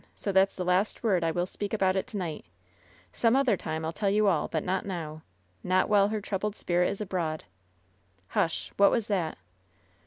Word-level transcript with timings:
So 0.15 0.33
that^s 0.33 0.55
the 0.55 0.65
last 0.65 1.03
word 1.03 1.23
I 1.23 1.29
will 1.29 1.45
speak 1.45 1.73
about 1.73 1.95
it 1.95 2.07
to 2.07 2.17
ni^t 2.17 2.45
Some 3.13 3.35
other 3.35 3.55
time 3.55 3.83
FU 3.83 3.91
tell 3.91 4.09
you 4.09 4.25
all, 4.27 4.47
but 4.47 4.63
not 4.63 4.83
now. 4.83 5.21
Not 5.63 5.89
while 5.89 6.07
her 6.07 6.19
troubled 6.21 6.55
spirit 6.55 6.89
is 6.89 7.01
abroad. 7.01 7.43
Hush! 8.29 8.73
What 8.77 8.89
was 8.89 9.05
that?" 9.09 9.37